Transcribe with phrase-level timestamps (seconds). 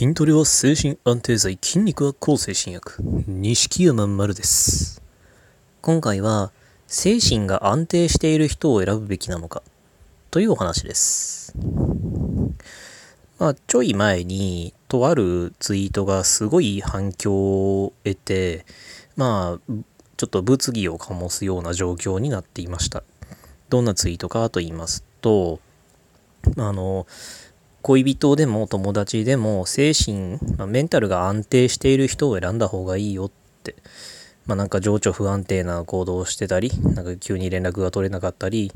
[0.00, 2.94] 筋トレは精神安定剤、筋肉は抗精神薬。
[3.26, 5.02] 錦山丸です。
[5.82, 6.52] 今回は、
[6.86, 9.62] 精神が安定している人を選ぶべきなのか、
[10.30, 11.54] というお話です。
[13.38, 18.64] まあ、ちょい前に、とあるツイートがすごい反響を得て、
[19.16, 19.72] まあ、
[20.16, 23.02] ちょっと物議を醸すような状況になっていました。
[23.68, 25.60] どんなツイートかと言いますと、
[26.56, 27.06] あの、
[27.82, 33.30] 恋人でも友達でも精神、まあメンタルが安定している人を選んだ方がいいよっ
[33.62, 33.74] て。
[34.46, 38.72] まあなんか情緒不安定な行動をしてたり、なんか急に連絡が取れなかったり、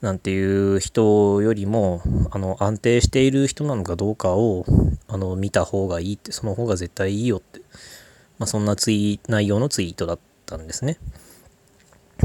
[0.00, 2.02] なんていう人よりも、
[2.32, 4.64] あの、安定している人なのかどうかを、
[5.06, 7.60] あの、見た方がいいって、その方が絶対いいよって。
[8.38, 10.98] まあそんなツイ、内容のツイートだったんですね。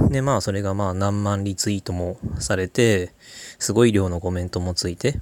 [0.09, 3.13] で、まあ、それがまあ、何万リツイートもされて、
[3.59, 5.15] すごい量のコメントもついて、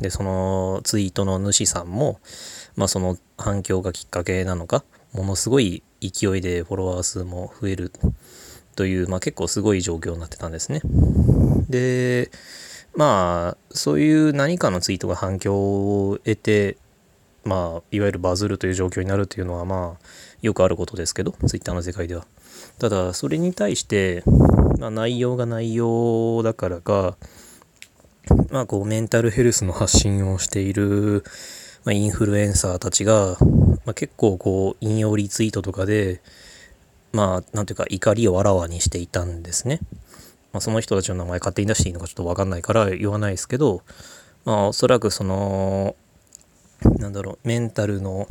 [0.00, 2.20] で、そのツイートの主さんも、
[2.76, 7.92] まあ、その反響がきっかけなのか、ものすごい勢いでフォロワー数も増える
[8.76, 10.80] という、まあ、結構すごい状況になってたんですね。
[11.68, 12.30] で、
[12.94, 15.54] まあ、そういう何かのツイートが反響
[16.08, 16.76] を得て、
[17.44, 20.06] まあ、いわゆるバズるという状況になるというのは、まあ、
[20.42, 22.26] よくあることですけど、ツイッターの世界では。
[22.78, 24.22] ただ、それに対して、
[24.78, 27.16] まあ、内容が内容だからか、
[28.50, 31.24] まあ、こう、メンタルヘルスの発信をしている、
[31.84, 33.36] まあ、インフルエンサーたちが、
[33.84, 36.20] まあ、結構こう、引用リツイートとかで、
[37.12, 39.80] まあ、なんていうか、怒りをあらわにしていたんですね。
[40.52, 43.82] まあ、その人たちの名前勝手に出していいのかちょっとわかんないから言わないですけど、
[44.44, 45.96] まあ、おそらくその、
[46.98, 48.26] なんだろう、メンタルの、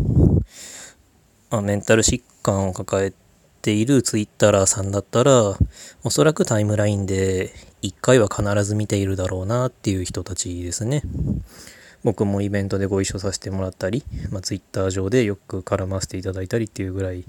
[1.50, 3.14] あ、メンタル疾患を抱え
[3.62, 5.56] ているツイッターさんだったら、
[6.04, 11.04] おそらくタイムラインで1回は必ず見ているだろうなっていう人たちですね。
[12.04, 17.26] 僕もイベントでご一緒させてもらったり、まあ、ツイッター上でよく絡ませていただいたりっていうぐらい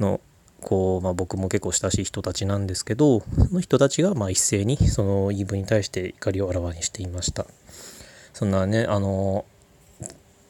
[0.00, 0.20] の、
[0.60, 7.46] こう、まあ、僕も結構親しい人たちなんですけど、その人たちがまあ一斉にその言い分に対して怒りをあらわにしていました。
[8.34, 9.44] そんなね、あの、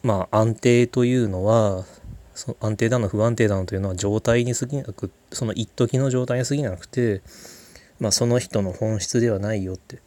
[0.02, 1.84] まあ安定というのは、
[2.34, 7.22] その安定だの不安定だのというのは状態に過ぎなくその一時の状態に過ぎなくて、
[7.98, 9.98] まあ、その人の本質ではないよって。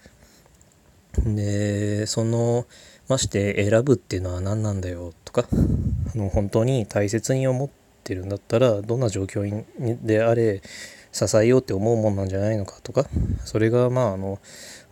[1.17, 2.65] でその
[3.07, 7.69] まして選ぶっていうのは何なんだよとかあの本当に大切に思っ
[8.03, 9.63] てるんだったらどんな状況に
[10.01, 10.61] であれ
[11.11, 13.05] 支えようって思うもんなんじゃないのかとか
[13.45, 14.39] それがまああの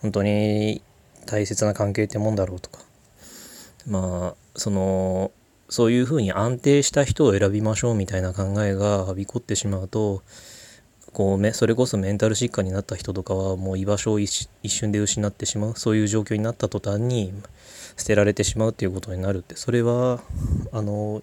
[0.02, 0.84] 本当に
[1.26, 2.80] 大切な関係ってもんだろうとか
[3.88, 5.32] まあその
[5.70, 10.22] そういうふうに安定した人を選びましょうみたいな考えがはびこってしまうと
[11.14, 15.74] こうそれこそメンタル疾患になった人とかはもう居場所を一瞬で失ってしまう。
[15.76, 17.34] そういう状況になった途端に
[17.98, 19.58] 捨てられてしまうっていうことになるって。
[19.58, 20.22] それは
[20.72, 21.22] あの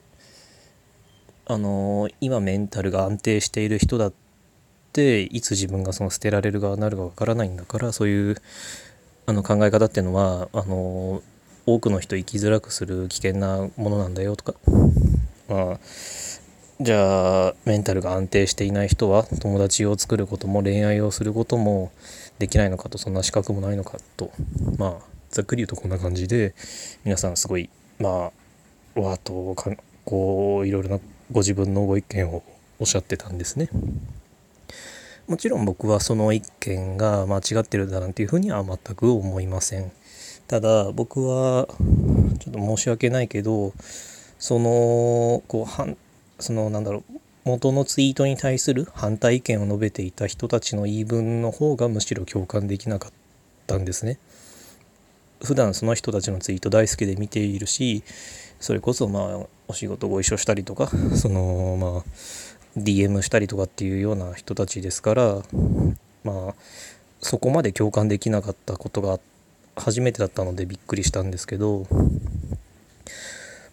[1.46, 4.12] あの今メンタルが安定している人だっ
[4.92, 8.36] ていつ自分がその捨てられる側になるかわからないんだからそういう
[9.24, 11.22] あの考え方っていうのはあの
[11.74, 14.54] 多くの人生きづらくする危険なものなんだよとか
[15.48, 15.78] まあ
[16.80, 21.90] じゃあメンタルが安定していない人は友達を作ることも恋愛をすることも
[22.38, 24.30] できないのかとそんな資格もないのかと
[24.78, 24.94] まあ
[25.30, 26.54] ざっくり言うとこんな感じで
[27.04, 27.68] 皆さんすごい
[27.98, 28.12] まあ
[29.00, 29.70] わーっとか
[30.04, 31.00] こういろいろな
[31.30, 32.42] ご自分のご意見を
[32.78, 33.68] おっしゃってたんですね。
[35.26, 39.92] もちろん僕はその意見が間違ってるだなんていうふうには全く思いません。
[40.48, 41.68] ただ僕は
[42.40, 43.72] ちょっと申し訳ないけど
[44.38, 45.96] そのこう反
[46.38, 53.12] そのなんだろう元のツイートに対する反対意見を述べていた人たちの言い分の方がむしろ共感できなかっ
[53.66, 54.18] たんですね。
[55.42, 58.02] 普段その人たちのツイート大好きで見ているし
[58.58, 62.04] それこそまあお仕事ご一緒したりとかそのまあ
[62.76, 65.42] DM したりとかっていうような人たちですから
[66.24, 66.54] まあ
[67.20, 69.20] そこまで共感できなかったことが
[69.78, 71.86] 初めてだったのでびっくりしたんですけど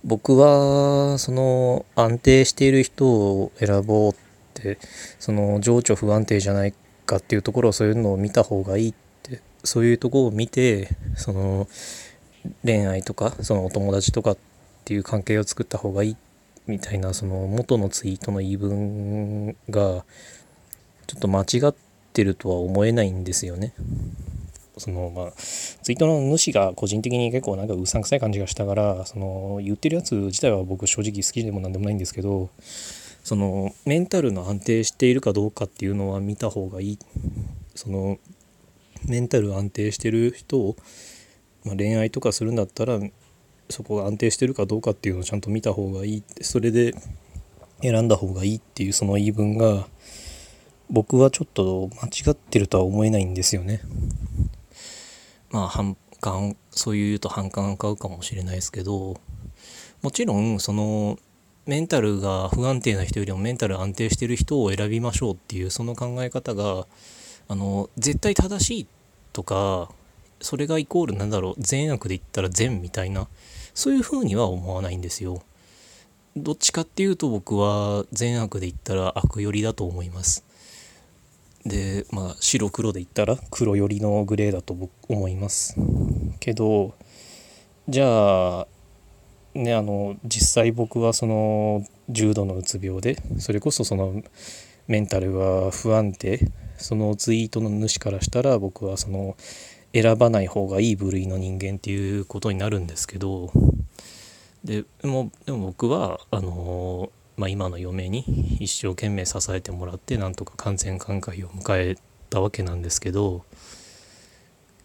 [0.03, 4.15] 僕はその安定している人を選ぼうっ
[4.53, 4.77] て
[5.19, 6.73] その情緒不安定じゃない
[7.05, 8.93] かっていうところをそういうのを見た方がいいっ
[9.23, 11.67] てそういうとこを見てその
[12.63, 14.37] 恋愛とかそのお友達とかっ
[14.85, 16.17] ていう関係を作った方がいい
[16.67, 20.05] みたいなその元のツイートの言い分が
[21.07, 21.75] ちょっと間違っ
[22.13, 23.73] てるとは思えないんですよね。
[24.77, 32.49] そのまあツイートの主が個人的に結構なんかうさんくさい感じがしたからその言ってるやつ自体は僕正直好きでもなんでもないんですけど
[33.23, 36.99] そのメンタルの安定しているかどうかっていうのは見た方がいい
[37.73, 38.19] その
[39.07, 40.75] メンタル安定してる人を、
[41.63, 42.99] まあ、恋愛とかするんだったら
[43.69, 46.93] そこが安定してるかどうかっていうのをちゃんと見た方がいいそれで
[47.81, 49.87] 選んだ方がいいっていうその言い分が
[50.89, 53.81] 僕はちょっと間違ってるとは思えないんですよね。
[55.55, 59.15] まあ反感そういうと反感を買うかもしれないですけど
[60.01, 61.17] もちろんその
[61.65, 66.87] メンタルが不安定な人よりもメンタル安定してる人を選びましょうっていうその考え方が
[67.47, 68.87] あの絶対正しい
[69.31, 69.89] とか
[70.41, 73.29] それがイコールなんだろう善悪で言ったら善みたいな
[73.73, 75.41] そういうふうには思わないんですよ。
[76.35, 80.43] どっちかっていうと僕は善悪で言ったら悪寄りだと思います。
[81.65, 85.75] でまあ白黒で言ったら黒寄りのグレーだと僕思います。
[86.39, 86.93] けど
[87.89, 88.67] じゃあ
[89.55, 94.21] ねあの実際僕はその重度のうつ病でそれこそその
[94.87, 96.39] メンタルが不安定
[96.77, 99.35] そのツイートの主からしたら僕はその
[99.93, 103.51] 選ばない方がいい部類の人間っていうことになるんですけど
[104.63, 108.19] でもでも僕はあのまあ、今の嫁に
[108.59, 111.97] 一生懸命支えてもらってなんとか完全寛解を迎え
[112.29, 113.43] たわけなんですけど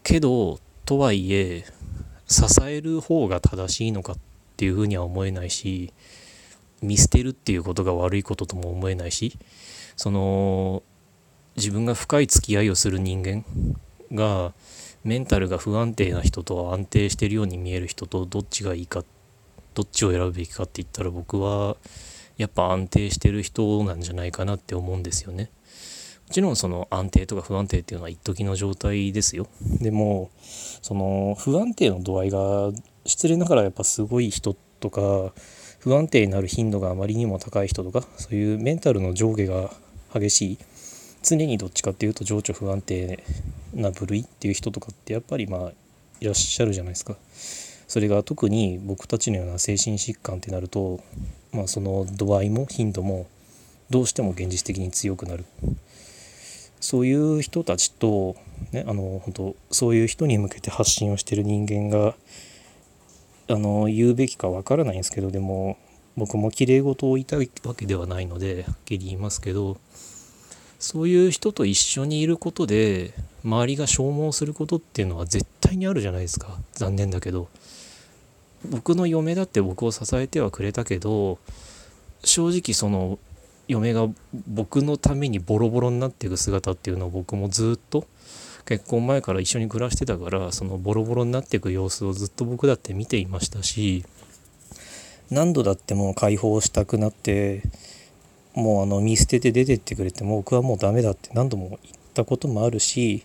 [0.03, 1.65] けどとはいえ
[2.27, 4.17] 支える方が正しいのかっ
[4.57, 5.93] ていうふうには思えないし
[6.83, 9.39] 見捨てるっていうことが悪いこととも思えないし
[9.97, 10.83] その
[11.57, 13.45] 自分が深い付き合いをする人間
[14.13, 14.53] が
[15.05, 19.05] メンタルが不安定な人と安定してるように見える人とどっちがいいか
[19.75, 21.77] どっちを選ぶべきかって言ったら僕は
[22.41, 25.51] やっぱ安定してる人なんじゃないかなって思うんですよね。
[26.27, 29.47] もちろんその安定とか不安定っていうのは一時の状態ですよ。
[29.81, 30.31] でも
[30.81, 32.71] その不安定の度合いが
[33.05, 35.35] 失礼ながらやっぱすごい人とか
[35.81, 39.71] 不安定になる頻度があまりにも高い人とかそういうメンタルの上下が
[40.15, 40.59] 激しい
[41.23, 43.23] 常にどっちかっていうと情緒不安定
[43.75, 45.73] な部類っていう人とかってやっぱりまあ
[46.21, 47.17] いらっしゃるじゃないですか。
[47.91, 51.01] それが特に僕たちのような精神疾患ってなると、
[51.51, 53.27] まあ、その度合いも頻度も
[53.91, 55.45] どうしても現実的に強くなる。
[56.79, 58.37] そういう人たちと、
[58.71, 62.15] ね、あの本当そういう人に向けて発信をしてる人間が
[63.49, 65.77] あの言うべきかわからないんですけどでも
[66.17, 69.79] 僕もきれい事を言いたいわけではないのではっきり言いますけど
[70.79, 73.15] そういう人と一緒にいることで
[73.45, 76.57] 周りが消耗することっていうのは絶対にあるじゃないですか。
[76.73, 77.49] 残念だけど。
[78.69, 81.39] 僕の嫁だって僕を支えてはくれたけど
[82.25, 83.19] 正直その
[83.69, 84.09] 嫁が
[84.49, 88.07] 僕のためにボロボロになっていく姿っていうのを僕もずっと
[88.67, 94.05] 結婚前から一緒に暮らしてたからそのボロボロになっていく様子をずっと僕だって見ていましたし
[95.31, 97.63] 何度だってもう解放したくなって
[98.55, 103.23] もうあの見捨てて出てってくれても僕はもうダメだって何度も言ったこともあるし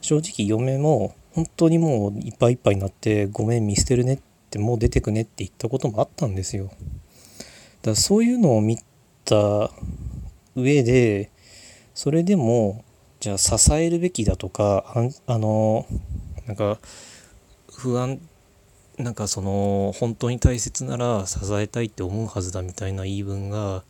[0.00, 6.76] 正直嫁も本当にもういっぱいいっぱいになってごめん見捨てるねってってもう出てくねって言ったこともあったんですよだか
[7.84, 8.76] らそういうのを見
[9.24, 9.70] た
[10.54, 11.30] 上で
[11.94, 12.84] それでも
[13.20, 14.84] じゃあ支えるべきだとか
[15.26, 15.86] あの
[16.46, 16.78] なんか
[17.72, 18.20] 不安
[18.98, 23.84] なんかその本当に大切なら支えたいって思うはずだみたいな言い分が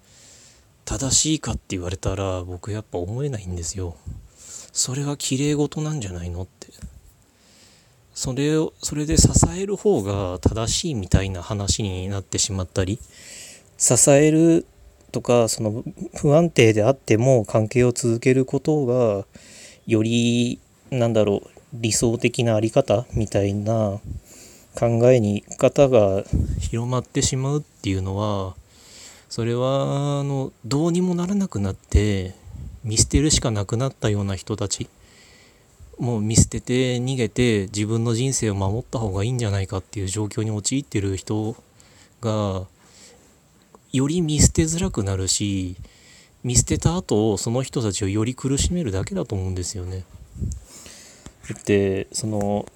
[0.85, 3.97] 正しいかって言われたら僕やっぱ思えないんですよ。
[4.73, 6.69] それは綺麗事なんじゃないのって。
[8.15, 12.99] それを、それで支える方が正しいみたいな話になってしまったり、
[13.79, 14.67] 支える
[15.13, 15.85] とか、その
[16.17, 19.27] 不安定であっても関係を続けることが、
[19.87, 20.61] より、
[20.91, 23.99] なんだろう、理想的なあり方みたいな
[24.75, 26.23] 考えに方が
[26.61, 28.55] 広まってしまうっていうのは、
[29.31, 32.35] それはあのどうにもならなくなって
[32.85, 34.91] 見捨てるしかなくなったような人たち
[35.99, 41.55] もう見捨てて逃げて自分の人生を守った方がいいんじゃないかっていう状況に陥ってる人
[42.21, 42.67] が
[43.93, 45.77] より見捨てづらくなるし
[46.43, 50.05] 見捨てた後その人たちをより苦しめるだけだと思うんですよね。
[51.49, 52.67] だってその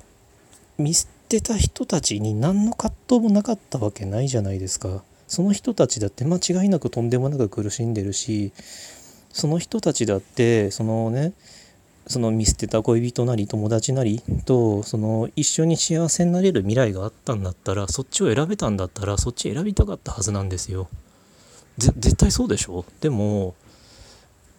[0.78, 5.02] 見捨てた人たちに何の葛藤もなかったわけないじゃないですか。
[5.26, 8.52] その人たちだって間違いなくとんでもなく苦しんでるし
[9.32, 11.32] その人たちだってそのね
[12.08, 20.88] その見捨てた恋人なり友達なりとその一緒に幸せになれる未来があったんだったらそっちを選べたんだったらそっち選びたかったはずなんですよ。
[21.78, 22.84] 絶対そうでしょ？
[23.00, 23.54] でも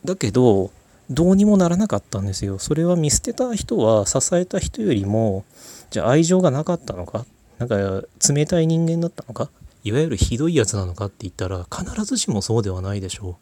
[0.05, 0.71] だけど
[1.09, 2.59] どうにもならなかったんですよ。
[2.59, 5.45] それは見捨てた人は支えた人よりも
[5.89, 7.25] じゃあ愛情がなかったのか？
[7.59, 9.49] なんか冷たい人間だったのか？
[9.83, 13.35] いわゆるひどいやつなのかって言ったら必ずしもそうではないでしょう。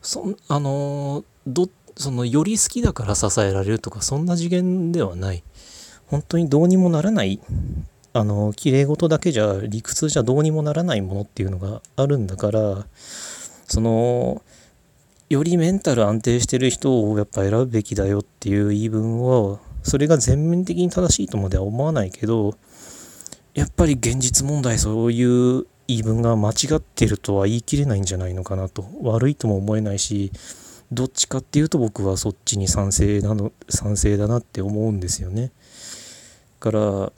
[0.00, 5.42] そあのどそのより好きだから支えられるとかそんな次元ではない。
[6.06, 7.40] 本当にどうにもならない
[8.12, 12.86] あの綺麗事だけじゃ理屈じゃどうにもならないものっていうのがあるんだから
[13.66, 14.42] その
[15.28, 22.54] よりメンタル安定してる人をやっぱ選ぶべきだよっていう言い分はそれが全面的に正しいとまでは思わないけど
[23.54, 30.30] やっぱり現実問題そういう言い分が間違ってるとは言い切れないんじゃないのかなと悪いとも思えないし
[30.94, 35.50] どっちかっていうと僕はそっちに賛成なの賛成だなって思うんですよね。
[36.60, 37.12] から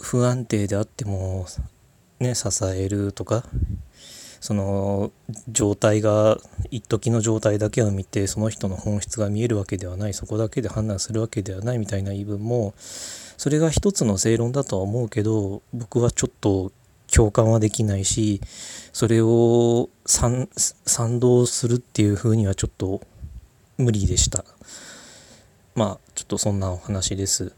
[0.00, 1.46] 不安定であっても
[2.18, 3.44] ね支えるとか
[4.40, 5.12] その
[5.48, 6.38] 状態が
[6.70, 16.72] 一時の状態だけを見てその人の本質が見えるわけではないそこだけで判断するわけではないみたいな言い分もそれが一つの正論だとは思うけど僕はちょっと
[17.16, 18.42] 共感はできないし
[18.92, 20.48] それを賛
[21.18, 23.00] 同するっていう風にはちょっと
[23.78, 24.44] 無理でした
[25.74, 27.54] まあちょっとそんなお話です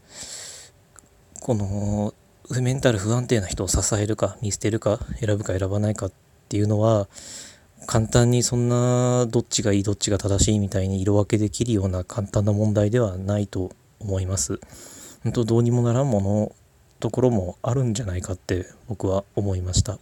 [1.41, 2.13] この
[2.61, 6.11] メンタル不安定な人を支えるか見捨てるか選ぶか選ばないかっ
[6.47, 7.09] ていうのは
[7.85, 14.59] 簡単にそんなどっちがいいどっちが正しいみたいに色分けできるような簡単な問題ではないと思います。
[15.23, 16.55] 本当どうにもならんもの
[16.99, 19.97] ところもあるんじゃないかって僕は思いました。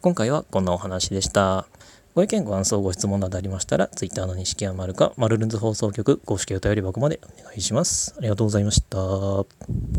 [0.00, 1.66] 今回はこんなお話でした。
[2.14, 8.14] ご意見、ご感想、ご質問などありましたら、Twitter の錦山丸か、マルルンズ放送局公式お便り箱までお願いします。
[8.18, 8.98] ありがとうございました。